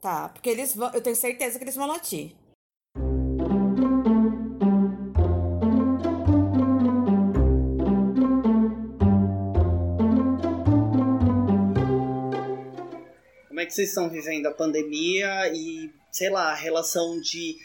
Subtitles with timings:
[0.00, 0.90] Tá, porque eles vão.
[0.94, 2.32] Eu tenho certeza que eles vão latir.
[13.46, 17.58] Como é que vocês estão vivendo a pandemia e, sei lá, a relação de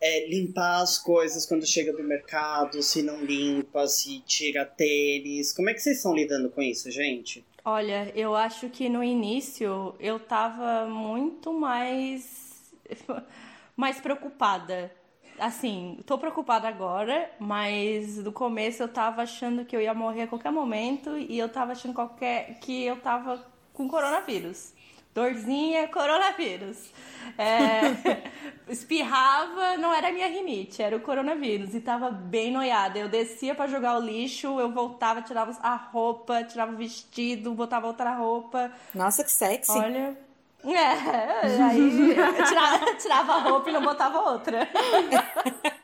[0.00, 5.52] é, limpar as coisas quando chega do mercado, se não limpa, se tira tênis.
[5.52, 7.44] Como é que vocês estão lidando com isso, gente?
[7.68, 12.72] Olha, eu acho que no início eu tava muito mais
[13.76, 14.94] mais preocupada.
[15.36, 20.28] Assim, tô preocupada agora, mas no começo eu tava achando que eu ia morrer a
[20.28, 24.72] qualquer momento e eu tava achando qualquer que eu tava com coronavírus.
[25.16, 26.92] Dorzinha, coronavírus.
[27.38, 28.20] É,
[28.68, 31.74] espirrava, não era minha rinite, era o coronavírus.
[31.74, 32.98] E tava bem noiada.
[32.98, 37.86] Eu descia para jogar o lixo, eu voltava, tirava a roupa, tirava o vestido, botava
[37.86, 38.70] outra roupa.
[38.94, 39.72] Nossa, que sexy.
[39.72, 40.18] Olha.
[40.62, 42.14] É, aí
[42.46, 44.68] tirava, tirava a roupa e não botava outra.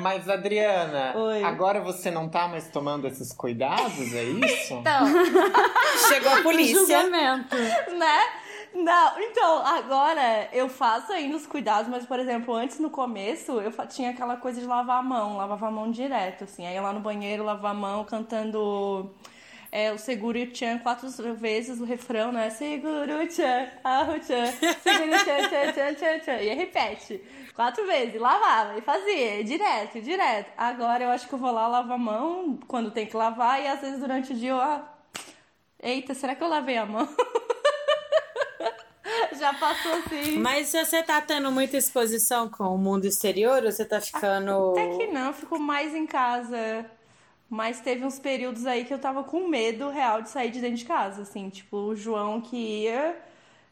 [0.00, 1.42] Mas, Adriana, Oi.
[1.44, 4.74] agora você não tá mais tomando esses cuidados, é isso?
[4.74, 5.06] Então,
[6.08, 6.78] Chegou a polícia.
[6.78, 7.56] Julgamento.
[7.56, 8.18] né?
[8.74, 13.72] Não, então, agora eu faço ainda os cuidados, mas, por exemplo, antes no começo eu
[13.88, 16.66] tinha aquela coisa de lavar a mão, lavava a mão direto, assim.
[16.66, 19.10] Aí eu lá no banheiro, lavar a mão, cantando
[19.70, 22.50] é, o Seguro Tchan quatro vezes, o refrão, né?
[22.50, 24.46] Seguro Tchan, arro Tchan,
[24.82, 26.42] Seguro Tchan, Tchan, Tchan, Tchan, Tchan.
[26.42, 27.22] E repete.
[27.54, 30.52] Quatro vezes, lavava e fazia, direto, direto.
[30.56, 33.66] Agora eu acho que eu vou lá lavar a mão quando tem que lavar e
[33.66, 34.60] às vezes durante o dia eu.
[34.60, 34.88] ah,
[35.82, 37.08] Eita, será que eu lavei a mão?
[39.38, 40.38] Já passou assim.
[40.38, 44.72] Mas se você tá tendo muita exposição com o mundo exterior, ou você tá ficando.
[44.72, 46.84] Até que não, eu fico mais em casa.
[47.50, 50.76] Mas teve uns períodos aí que eu tava com medo real de sair de dentro
[50.76, 51.48] de casa, assim.
[51.48, 53.16] Tipo, o João que ia,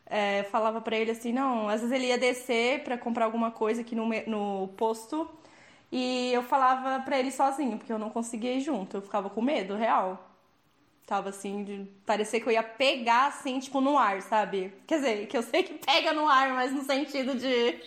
[0.06, 3.82] é, falava pra ele assim, não, às vezes ele ia descer pra comprar alguma coisa
[3.82, 5.28] aqui no, no posto.
[5.92, 8.96] E eu falava pra ele sozinho, porque eu não conseguia ir junto.
[8.96, 10.30] Eu ficava com medo, real.
[11.06, 14.72] Tava assim, de parecer que eu ia pegar, assim, tipo, no ar, sabe?
[14.86, 17.78] Quer dizer, que eu sei que pega no ar, mas no sentido de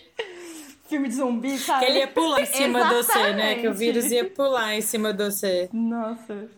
[0.90, 1.84] filme de zumbi, sabe?
[1.86, 3.54] Que ele ia pular em cima de você, né?
[3.54, 5.70] Que o vírus ia pular em cima de você.
[5.72, 6.48] Nossa.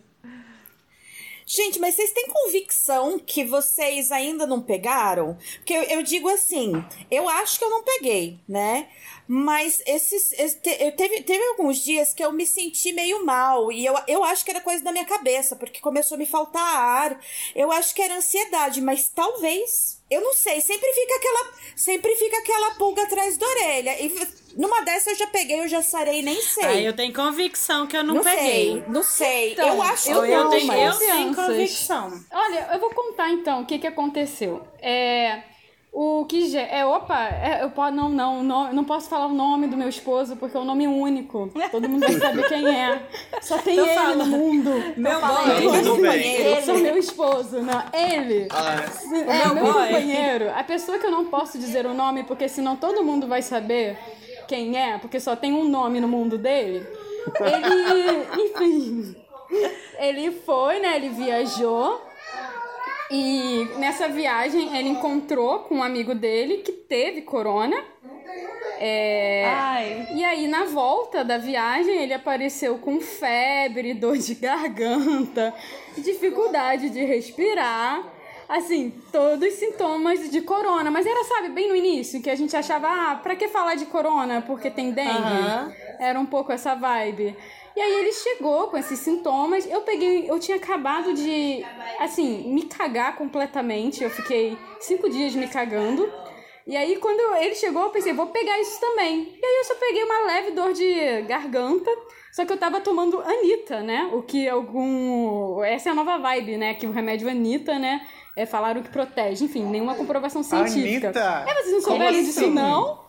[1.45, 5.37] Gente, mas vocês têm convicção que vocês ainda não pegaram?
[5.57, 6.73] Porque eu, eu digo assim,
[7.11, 8.89] eu acho que eu não peguei, né?
[9.27, 10.33] Mas esses,
[10.79, 13.71] eu teve, teve alguns dias que eu me senti meio mal.
[13.71, 16.61] E eu, eu acho que era coisa da minha cabeça, porque começou a me faltar
[16.61, 17.19] ar.
[17.55, 20.01] Eu acho que era ansiedade, mas talvez.
[20.09, 24.01] Eu não sei, sempre fica aquela, sempre fica aquela pulga atrás da orelha.
[24.01, 26.65] E numa dessa eu já peguei, eu já sarei, nem sei.
[26.65, 28.41] Aí eu tenho convicção que eu não, não peguei.
[28.43, 29.53] sei, não sei.
[29.53, 30.79] Então, eu acho eu, que eu não, tenho, mas...
[31.01, 32.23] eu tenho convicção.
[32.31, 34.61] Olha, eu vou contar então o que, que aconteceu.
[34.81, 35.43] É.
[35.95, 39.33] O que é, opa, é, eu po- não, não, não, eu não posso falar o
[39.33, 41.51] nome do meu esposo porque é um nome único.
[41.69, 42.99] Todo mundo vai saber quem é.
[43.43, 44.15] Só tem Então ele fala.
[44.15, 44.71] no mundo.
[44.97, 45.83] Meu boy.
[45.83, 46.33] Tudo bem.
[46.33, 48.47] Ele é meu esposo, não, ele.
[48.49, 49.85] Ah, É, meu meu boy.
[49.85, 50.49] companheiro.
[50.55, 53.95] A pessoa que eu não posso dizer o nome, porque senão todo mundo vai saber
[54.53, 56.85] quem é, porque só tem um nome no mundo dele.
[57.39, 59.15] Ele, enfim.
[59.97, 60.95] Ele foi, né?
[60.95, 61.99] Ele viajou.
[63.09, 67.75] E nessa viagem ele encontrou com um amigo dele que teve corona.
[68.79, 70.07] É, Ai.
[70.13, 75.53] e aí, na volta da viagem, ele apareceu com febre, dor de garganta,
[75.97, 78.03] dificuldade de respirar.
[78.53, 80.91] Assim, todos os sintomas de corona.
[80.91, 83.87] Mas era, sabe, bem no início, que a gente achava, ah, pra que falar de
[83.87, 84.43] corona?
[84.45, 85.09] Porque tem dengue.
[85.09, 85.73] Aham.
[85.99, 87.35] Era um pouco essa vibe.
[87.75, 89.65] E aí ele chegou com esses sintomas.
[89.65, 91.65] Eu peguei, eu tinha acabado de,
[91.99, 94.03] assim, me cagar completamente.
[94.03, 96.07] Eu fiquei cinco dias me cagando.
[96.67, 99.35] E aí, quando ele chegou, eu pensei, vou pegar isso também.
[99.41, 101.89] E aí, eu só peguei uma leve dor de garganta.
[102.31, 104.11] Só que eu tava tomando Anitta, né?
[104.13, 105.63] O que algum.
[105.63, 106.75] Essa é a nova vibe, né?
[106.75, 108.07] Que o remédio Anitta, né?
[108.35, 109.45] É falaram que protege.
[109.45, 111.07] Enfim, nenhuma comprovação científica.
[111.09, 111.45] Anitta?
[111.49, 112.23] É, vocês não souberam assim?
[112.23, 113.03] disso, não?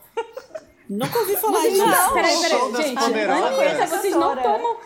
[0.88, 1.87] Nunca ouvi falar disso.
[1.87, 2.12] não.
[2.12, 2.98] Peraí, peraí, gente.
[2.98, 4.76] Anitta, vocês não tomam.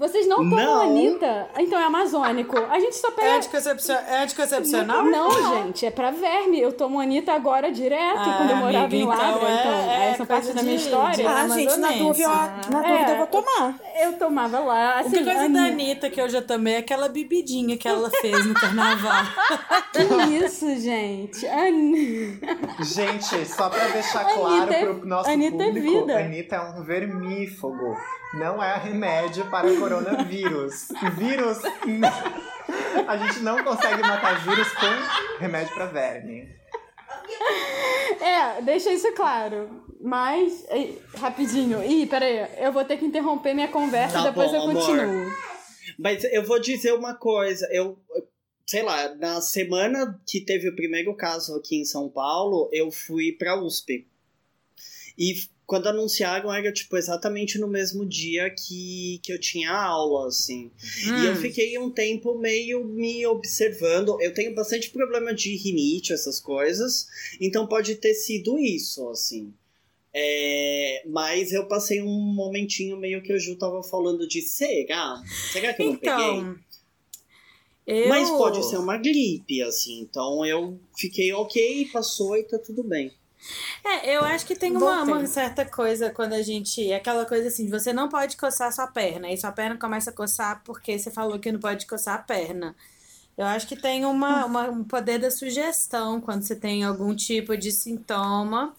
[0.00, 0.80] Vocês não tomam Não.
[0.80, 1.48] Anitta?
[1.58, 2.56] Então é amazônico.
[2.70, 3.36] A gente só É, pega.
[3.36, 5.04] anticoncepcio- é anticoncepcional?
[5.04, 5.30] Não,
[5.66, 6.58] gente, é pra verme.
[6.58, 9.26] Eu tomo Anitta agora direto, Ah, quando eu morava amiga, em Ladra.
[9.26, 11.14] então é- Então, é essa parte da minha história.
[11.16, 12.92] de- Ah, gente, na dúvida, ó, na É.
[12.92, 13.78] dúvida eu vou tomar.
[14.02, 17.06] Eu tomava lá, assim, única coisa Ani- da Anitta que eu já tomei é aquela
[17.06, 19.12] bebidinha que ela fez no carnaval.
[19.92, 21.46] Que isso, gente?
[21.46, 22.40] Ani...
[22.80, 26.18] Gente, só pra deixar Anitta claro é- pro nosso Anitta é público, vida.
[26.18, 27.96] Anitta é um vermífugo.
[28.34, 30.88] Não é remédio para coronavírus.
[31.16, 31.58] Vírus.
[33.06, 36.48] A gente não consegue matar vírus com remédio pra verme.
[38.20, 39.84] É, deixa isso claro.
[40.00, 40.64] Mas,
[41.16, 41.82] rapidinho.
[41.82, 44.74] Ih, peraí, eu vou ter que interromper minha conversa Tá e depois bom, eu amor.
[44.74, 45.32] continuo.
[45.98, 47.98] Mas eu vou dizer uma coisa, eu
[48.66, 53.32] sei lá, na semana que teve o primeiro caso aqui em São Paulo, eu fui
[53.32, 54.06] pra USP.
[55.18, 55.34] E
[55.70, 60.68] quando anunciaram era tipo exatamente no mesmo dia que, que eu tinha aula, assim.
[61.14, 61.36] E eu Hum.
[61.36, 64.20] fiquei um tempo meio me observando.
[64.20, 67.06] Eu tenho bastante problema de rinite, essas coisas.
[67.40, 69.54] Então pode ter sido isso, assim.
[70.12, 75.22] É, mas eu passei um momentinho meio que o Ju tava falando de será?
[75.52, 76.10] Será que eu não peguei?
[76.36, 76.58] Então,
[77.86, 78.08] eu...
[78.08, 80.00] Mas pode ser uma gripe, assim.
[80.00, 83.12] Então eu fiquei ok, passou e tá tudo bem.
[83.84, 86.92] É, eu acho que tem uma, uma certa coisa quando a gente.
[86.92, 89.30] Aquela coisa assim, você não pode coçar sua perna.
[89.30, 92.74] E sua perna começa a coçar porque você falou que não pode coçar a perna.
[93.36, 97.56] Eu acho que tem uma, uma- um poder da sugestão quando você tem algum tipo
[97.56, 98.74] de sintoma.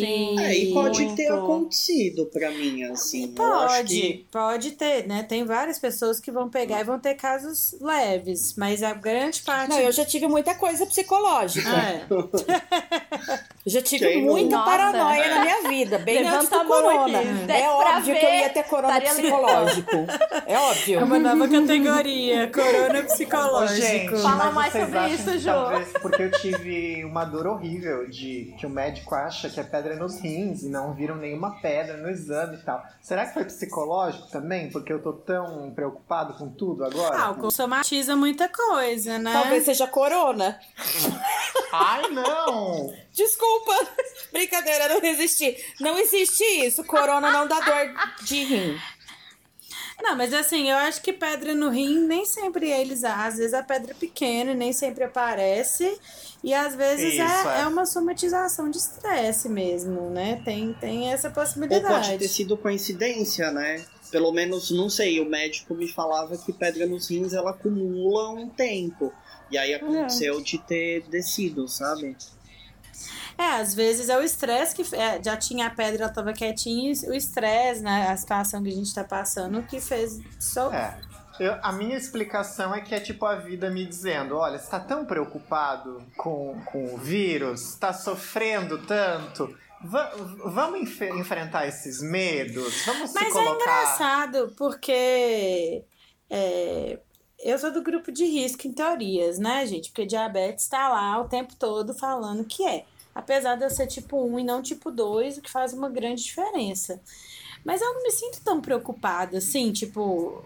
[0.00, 0.40] Sim.
[0.40, 1.16] É, e pode muito.
[1.16, 3.34] ter acontecido pra mim, assim.
[3.36, 5.22] Eu acho Pode, que pode ter, né?
[5.22, 9.70] Tem várias pessoas que vão pegar e vão ter casos leves, mas a grande parte.
[9.70, 11.68] Não, eu já tive muita coisa psicológica.
[11.68, 12.06] É.
[12.10, 12.30] Eu
[13.66, 14.32] já tive Quem não?
[14.32, 14.70] muita Nossa.
[14.70, 17.18] paranoia na minha vida, bem Levanta antes do corona.
[17.18, 17.52] aqui.
[17.52, 18.40] É óbvio que eu ver.
[18.40, 19.90] ia ter corona psicológico.
[20.46, 21.00] É óbvio.
[21.00, 23.80] É uma nova categoria, corona psicológico.
[23.86, 28.70] gente, Fala mais sobre isso, talvez porque eu tive uma dor horrível de que o
[28.70, 32.60] médico acha que é pedra nos rins e não viram nenhuma pedra no exame e
[32.60, 32.82] tal.
[33.02, 34.70] Será que foi psicológico também?
[34.70, 37.16] Porque eu tô tão preocupado com tudo agora?
[37.16, 39.32] Ah, o somatiza muita coisa, né?
[39.32, 40.58] Talvez seja corona.
[41.72, 42.92] Ai, não!
[43.12, 43.72] Desculpa.
[44.32, 45.56] Brincadeira, não resisti.
[45.80, 46.82] Não existe isso.
[46.84, 48.78] Corona não dá dor de rim.
[50.02, 53.04] Não, mas assim, eu acho que pedra no rim nem sempre eles.
[53.04, 55.98] Às vezes a pedra é pequena e nem sempre aparece.
[56.42, 57.60] E às vezes Isso, é, é.
[57.62, 60.42] é uma somatização de estresse mesmo, né?
[60.44, 61.86] Tem, tem essa Ou possibilidade.
[61.86, 63.84] pode ter sido coincidência, né?
[64.10, 68.48] Pelo menos, não sei, o médico me falava que pedra nos rins ela acumula um
[68.48, 69.12] tempo.
[69.50, 72.16] E aí aconteceu de ter descido, sabe?
[73.36, 76.92] É, às vezes é o estresse que é, já tinha a pedra, ela tava quietinha,
[76.92, 78.08] e o estresse, né?
[78.08, 80.20] A situação que a gente tá passando que fez.
[80.72, 80.94] É.
[81.40, 84.78] Eu- a minha explicação é que é tipo a vida me dizendo: olha, você tá
[84.78, 89.52] tão preocupado com, com o vírus, tá sofrendo tanto.
[89.82, 90.12] va-
[90.44, 92.84] vamos enfe- enfrentar esses medos?
[92.86, 93.54] Vamos se Mas é colocar.
[93.82, 95.82] engraçado, porque
[96.30, 96.98] é,
[97.40, 99.90] eu sou do grupo de risco em teorias, né, gente?
[99.90, 102.84] Porque diabetes tá lá o tempo todo falando que é.
[103.14, 106.24] Apesar de eu ser tipo 1 e não tipo 2, o que faz uma grande
[106.24, 107.00] diferença.
[107.64, 110.44] Mas eu não me sinto tão preocupada, assim, tipo.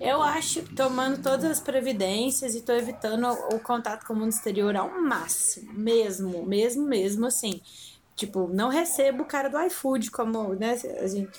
[0.00, 4.30] Eu acho, tomando todas as previdências e tô evitando o, o contato com o mundo
[4.30, 5.72] exterior ao máximo.
[5.72, 7.60] Mesmo, mesmo, mesmo, assim.
[8.16, 10.80] Tipo, não recebo o cara do iFood como, né?
[11.00, 11.30] A gente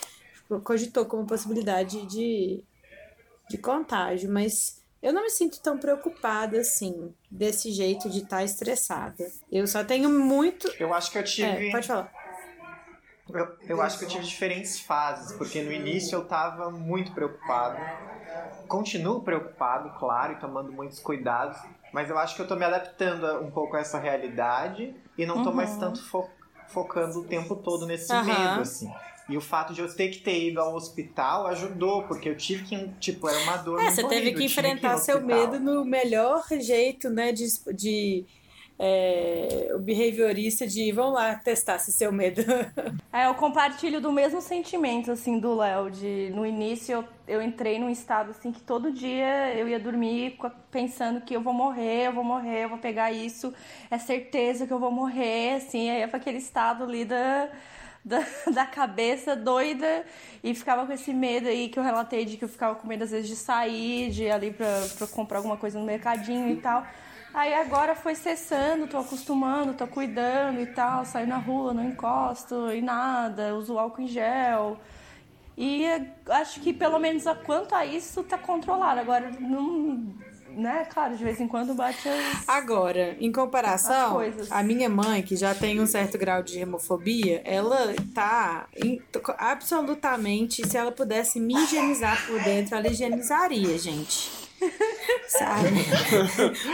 [0.63, 2.63] cogitou como possibilidade de,
[3.50, 9.29] de contágio, mas eu não me sinto tão preocupada assim, desse jeito de estar estressada.
[9.51, 10.67] Eu só tenho muito.
[10.79, 11.67] Eu acho que eu tive.
[11.67, 12.11] É, pode falar.
[13.29, 17.85] Eu, eu acho que eu tive diferentes fases, porque no início eu tava muito preocupado.
[18.67, 21.57] Continuo preocupado, claro, e tomando muitos cuidados,
[21.91, 25.41] mas eu acho que eu tô me adaptando um pouco a essa realidade e não
[25.44, 26.31] tô mais tanto fo-
[26.67, 28.25] focando o tempo todo nesse Aham.
[28.25, 28.88] medo, assim.
[29.30, 32.63] E o fato de eu ter que ter ido ao hospital ajudou, porque eu tive
[32.65, 35.60] que, tipo, era uma dor É, muito você teve horrível, que enfrentar no seu medo
[35.60, 37.32] no melhor jeito, né?
[37.32, 38.25] De, de
[38.77, 42.42] é, o behaviorista de vamos lá testar se seu medo.
[43.15, 47.77] É, eu compartilho do mesmo sentimento, assim, do Léo, de no início eu, eu entrei
[47.77, 50.36] num estado, assim, que todo dia eu ia dormir
[50.72, 53.53] pensando que eu vou morrer, eu vou morrer, eu vou pegar isso,
[53.92, 57.50] é certeza que eu vou morrer, assim, aí foi aquele estado ali da,
[58.03, 60.05] da, da cabeça doida
[60.43, 63.03] e ficava com esse medo aí que eu relatei de que eu ficava com medo
[63.03, 66.57] às vezes de sair, de ir ali pra, pra comprar alguma coisa no mercadinho e
[66.57, 66.86] tal.
[67.33, 72.72] Aí agora foi cessando, tô acostumando, tô cuidando e tal, saio na rua, não encosto
[72.72, 74.77] e nada, uso álcool em gel.
[75.57, 79.00] E eh, acho que pelo menos a quanto a isso tá controlado.
[79.00, 80.13] Agora não.
[80.55, 82.48] Né, claro, de vez em quando bate as.
[82.48, 84.12] Agora, em comparação,
[84.51, 89.01] a minha mãe, que já tem um certo grau de hemofobia, ela tá em-
[89.38, 94.42] absolutamente, se ela pudesse me higienizar por dentro, ela higienizaria, gente.
[95.27, 95.70] Sabe?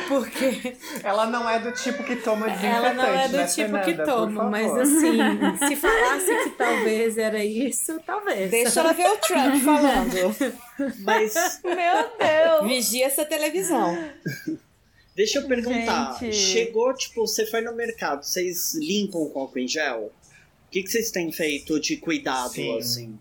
[0.07, 3.55] Porque Ela não é do tipo que toma desinfetante, ela não é do né, tipo
[3.55, 3.85] Fernanda?
[3.85, 4.81] que Por toma, mas favor.
[4.81, 5.17] assim,
[5.67, 8.51] se falasse que talvez era isso, talvez.
[8.51, 10.35] Deixa ela ver o Trump falando.
[10.99, 12.67] Mas Meu Deus!
[12.67, 13.97] Vigia essa televisão.
[15.15, 16.17] Deixa eu perguntar.
[16.19, 16.35] Gente.
[16.35, 20.11] Chegou, tipo, você foi no mercado, vocês limpam com álcool em gel?
[20.67, 22.77] O que, que vocês têm feito de cuidado, Sim.
[22.77, 23.19] assim?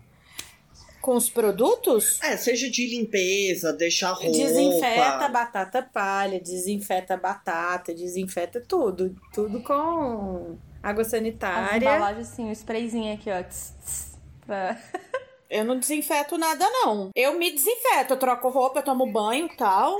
[1.09, 2.21] Com os produtos?
[2.21, 4.29] É, seja de limpeza, deixar roupa.
[4.31, 9.15] Desinfeta a batata palha, desinfeta a batata, desinfeta tudo.
[9.33, 11.77] Tudo com água As sanitária.
[11.77, 13.41] embalagens, assim, o sprayzinho aqui, ó.
[13.41, 14.77] tss, tss, pra-
[15.49, 17.09] Eu não desinfeto nada, não.
[17.15, 19.97] Eu me desinfeto, eu troco roupa, eu tomo banho e tal.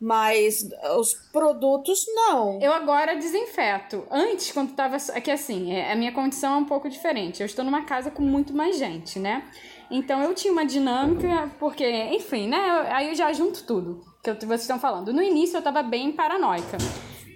[0.00, 0.64] Mas
[0.96, 2.60] os produtos, não.
[2.62, 4.06] Eu agora desinfeto.
[4.08, 4.96] Antes, quando tava.
[5.12, 7.40] É que assim, é- a minha condição é um pouco diferente.
[7.40, 9.42] Eu estou numa casa com muito mais gente, né?
[9.90, 12.86] Então eu tinha uma dinâmica, porque, enfim, né?
[12.92, 15.12] Aí eu já junto tudo que vocês estão falando.
[15.12, 16.78] No início eu tava bem paranoica.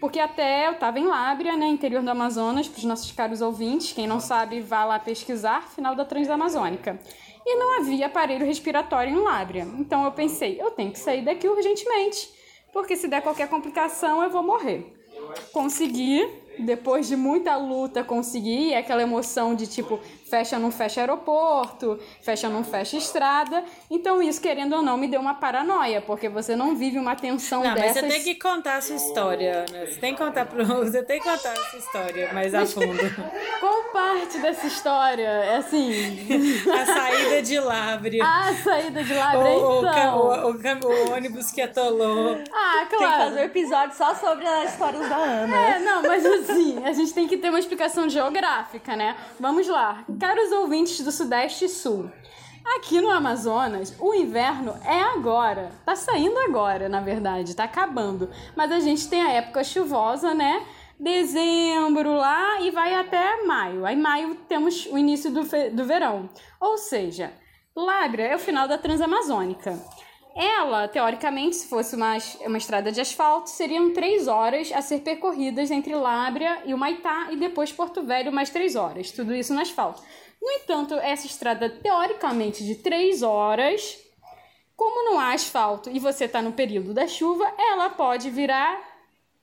[0.01, 1.67] Porque até eu tava em Lábria, né?
[1.67, 3.93] Interior do Amazonas, para os nossos caros ouvintes.
[3.93, 7.01] Quem não sabe, vá lá pesquisar, final da Transamazônica.
[7.47, 9.67] E não havia aparelho respiratório em Lábria.
[9.79, 12.29] Então eu pensei, eu tenho que sair daqui urgentemente.
[12.73, 14.95] Porque se der qualquer complicação, eu vou morrer.
[15.53, 18.71] Consegui, depois de muita luta, consegui.
[18.71, 23.65] E aquela emoção de tipo, fecha, não fecha aeroporto, fecha, não fecha estrada.
[23.91, 27.63] Então, isso, querendo ou não, me deu uma paranoia, porque você não vive uma tensão
[27.63, 28.03] Não, mas dessas.
[28.03, 29.87] você tem que contar a sua história, Ana.
[29.87, 30.65] Você tem que contar pro.
[30.65, 32.99] Você tem que contar a sua história mais a fundo.
[33.61, 35.27] Qual parte dessa história?
[35.27, 36.19] É assim.
[36.71, 38.23] A saída de Lábrio.
[38.25, 40.19] a saída de Lábria, o, então.
[40.19, 42.39] o, o o ônibus que atolou.
[42.53, 43.25] Ah, Tem que claro.
[43.25, 45.57] fazer um episódio só sobre as histórias da Ana.
[45.57, 49.17] É, não, mas assim, a gente tem que ter uma explicação geográfica, né?
[49.41, 50.05] Vamos lá.
[50.19, 52.11] Caros ouvintes do Sudeste e Sul.
[52.77, 55.71] Aqui no Amazonas, o inverno é agora.
[55.85, 58.31] Tá saindo agora, na verdade, tá acabando.
[58.57, 60.65] Mas a gente tem a época chuvosa, né?
[60.99, 63.85] Dezembro lá e vai até maio.
[63.85, 66.31] Aí maio temos o início do, do verão.
[66.59, 67.33] Ou seja,
[67.77, 69.79] Lábrea é o final da Transamazônica.
[70.35, 75.71] Ela, teoricamente, se fosse uma, uma estrada de asfalto, seriam três horas a ser percorridas
[75.71, 79.13] entre Lábrea e o Maitá e depois Porto Velho mais três horas.
[79.13, 80.03] Tudo isso no asfalto.
[80.43, 83.97] No entanto, essa estrada, teoricamente, de três horas,
[84.77, 88.94] como não há asfalto e você está no período da chuva, ela pode virar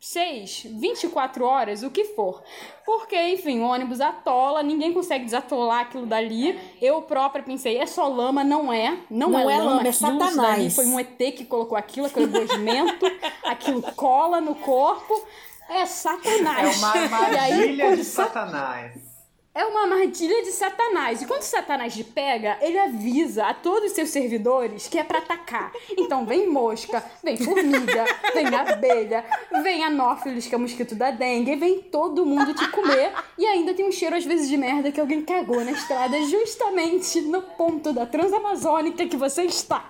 [0.03, 2.41] 6, 24 horas, o que for.
[2.83, 6.59] Porque, enfim, o ônibus atola, ninguém consegue desatolar aquilo dali.
[6.81, 8.97] Eu própria pensei, é só lama, não é.
[9.11, 10.35] Não, Não é, é lama, é aquilo, isso Satanás.
[10.57, 13.05] dali foi um ET que colocou aquilo, aquele gosmento,
[13.45, 15.23] aquilo cola no corpo.
[15.69, 16.77] É É satanás.
[16.79, 19.10] uma E aí, armadilha quando de sa- Satanás.
[19.53, 21.21] É uma armadilha de Satanás.
[21.21, 25.19] E quando Satanás te pega, ele avisa a todos os seus servidores que é pra
[25.19, 25.71] atacar.
[25.97, 29.25] Então vem mosca, vem formiga, vem abelha,
[29.61, 33.11] vem anófilis, que é o mosquito da dengue, vem todo mundo te comer.
[33.37, 37.21] E ainda tem um cheiro, às vezes, de merda que alguém cagou na estrada, justamente
[37.21, 39.89] no ponto da Transamazônica que você está.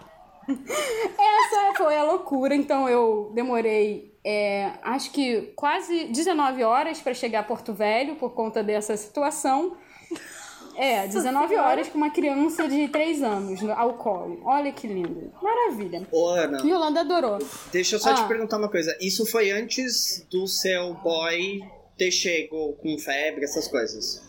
[0.49, 7.39] Essa foi a loucura, então eu demorei, é, acho que quase 19 horas para chegar
[7.39, 9.77] a Porto Velho por conta dessa situação.
[10.77, 14.41] É, 19 horas com uma criança de 3 anos no- ao colo.
[14.45, 15.31] Olha que lindo.
[15.41, 16.07] Maravilha.
[16.11, 17.39] Ô, Ana, Yolanda adorou.
[17.73, 18.27] deixa eu só te Ah.
[18.27, 18.97] perguntar uma coisa.
[19.01, 21.59] Isso foi antes do seu boy
[21.97, 24.21] ter chego com febre, essas coisas?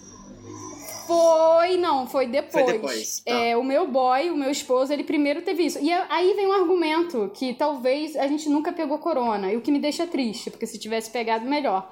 [1.06, 2.64] Foi, não, foi depois.
[2.64, 3.32] Foi depois, tá.
[3.32, 5.78] É, o meu boy, o meu esposo, ele primeiro teve isso.
[5.78, 9.72] E aí vem um argumento que talvez a gente nunca pegou corona, e o que
[9.72, 11.90] me deixa triste, porque se tivesse pegado, melhor.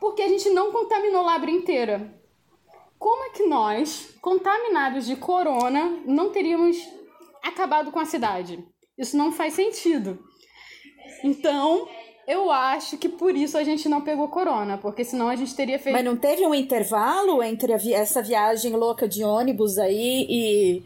[0.00, 2.14] Porque a gente não contaminou Labra inteira.
[2.98, 6.76] Como é que nós, contaminados de corona, não teríamos
[7.42, 8.64] acabado com a cidade?
[8.96, 10.18] Isso não faz sentido.
[11.22, 11.88] Então,
[12.28, 15.78] eu acho que por isso a gente não pegou corona, porque senão a gente teria
[15.78, 15.94] feito.
[15.94, 20.82] Mas não teve um intervalo entre vi- essa viagem louca de ônibus aí e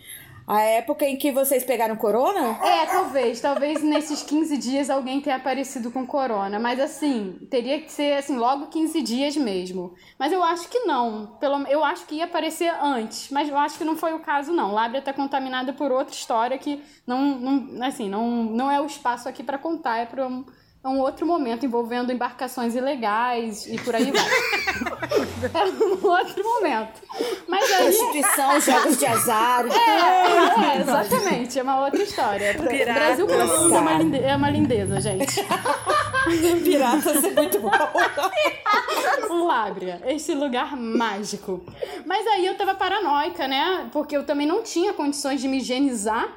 [0.46, 2.58] a época em que vocês pegaram corona?
[2.62, 3.40] É, talvez.
[3.40, 6.58] Talvez nesses 15 dias alguém tenha aparecido com corona.
[6.58, 9.94] Mas assim, teria que ser assim, logo 15 dias mesmo.
[10.18, 11.36] Mas eu acho que não.
[11.40, 13.30] Pelo, eu acho que ia aparecer antes.
[13.30, 14.72] Mas eu acho que não foi o caso, não.
[14.72, 19.28] Lábria tá contaminada por outra história que não, não, assim, não, não é o espaço
[19.28, 19.98] aqui para contar.
[19.98, 20.44] É para um,
[20.84, 24.22] é um outro momento envolvendo embarcações ilegais e por aí vai.
[25.54, 27.00] é um outro momento.
[27.46, 27.84] Mas aí.
[27.84, 29.64] Prostituição, jogos de azar.
[29.66, 32.56] É, exatamente, é uma outra história.
[32.58, 33.98] O Piratas, Brasil é uma, cara.
[34.02, 35.34] linde- é uma lindeza, gente.
[36.64, 37.70] Piratas é muito bom.
[39.46, 41.62] Lábria, esse lugar mágico.
[42.04, 43.88] Mas aí eu tava paranoica, né?
[43.92, 46.28] Porque eu também não tinha condições de me higienizar.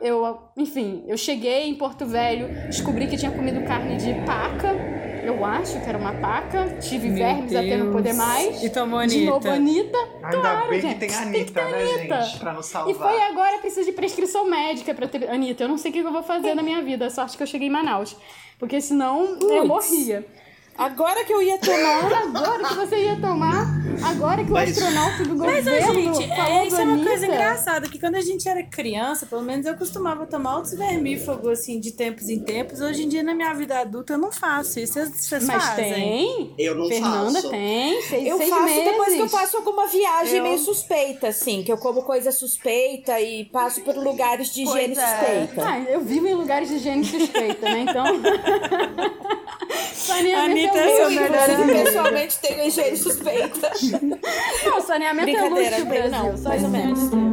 [0.00, 4.72] Eu, enfim, eu cheguei em Porto Velho, descobri que tinha comido carne de paca.
[5.24, 6.78] Eu acho que era uma paca.
[6.80, 8.16] Tive Meu vermes até não poder Deus.
[8.16, 8.62] mais.
[8.64, 9.98] E tomou De novo, Anitta.
[9.98, 9.98] Anitta.
[10.24, 10.94] Ainda Claro, bem gente.
[10.94, 12.22] que tem a Tem Anitta, que ter né, Anitta.
[12.22, 12.38] gente?
[12.38, 12.94] Pra nos E salvar.
[12.94, 15.28] foi agora, precisa de prescrição médica pra ter.
[15.28, 17.46] Anitta, eu não sei o que eu vou fazer na minha vida, sorte que eu
[17.46, 18.16] cheguei em Manaus.
[18.58, 20.24] Porque senão eu morria.
[20.78, 22.04] Agora que eu ia tomar.
[22.22, 23.66] Agora que você ia tomar,
[24.04, 27.04] agora que o Mas- astronauta do Mas, governo ó, gente, falou é, isso é uma
[27.04, 31.58] coisa engraçada, que quando a gente era criança, pelo menos eu costumava tomar outros vermífugos,
[31.58, 32.80] assim, de tempos em tempos.
[32.80, 34.92] Hoje em dia, na minha vida adulta, eu não faço isso.
[34.92, 35.92] Vocês vocês Mas fazem?
[35.94, 36.54] tem.
[36.58, 37.50] Eu não Fernanda faço.
[37.50, 38.02] tem.
[38.02, 38.84] Seis, Eu seis faço meses.
[38.84, 43.20] depois que eu faço alguma viagem Eu- meio suspeita, assim, que eu como coisa suspeita
[43.20, 45.18] e passo por lugares de higiene Pois é.
[45.46, 45.68] suspeita.
[45.68, 47.80] Ah, eu vivo em lugares de higiene suspeita, né?
[47.88, 48.04] Então.
[49.94, 51.84] saneamento Anitta é é Eu, luxo, melhor Brasil.
[51.84, 53.70] pessoalmente tenho higiene suspeita.
[54.64, 56.10] Não, saneamento é luxo, bem, Brasil.
[56.10, 57.27] não, mais ou eu menos.